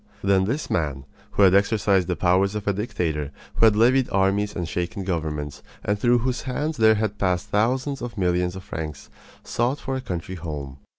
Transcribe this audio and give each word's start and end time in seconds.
Then 0.23 0.45
this 0.45 0.67
man, 0.67 1.05
who 1.33 1.43
had 1.43 1.53
exercised 1.53 2.07
the 2.07 2.15
powers 2.15 2.55
of 2.55 2.67
a 2.67 2.73
dictator, 2.73 3.29
who 3.57 3.65
had 3.65 3.75
levied 3.75 4.09
armies 4.09 4.55
and 4.55 4.67
shaken 4.67 5.03
governments, 5.03 5.61
and 5.83 5.99
through 5.99 6.17
whose 6.17 6.41
hands 6.41 6.77
there 6.77 6.95
had 6.95 7.19
passed 7.19 7.49
thousands 7.49 8.01
of 8.01 8.17
millions 8.17 8.55
of 8.55 8.63
francs, 8.63 9.11
sought 9.43 9.79
for 9.79 9.95
a 9.95 10.01
country 10.01 10.33
home. 10.33 10.77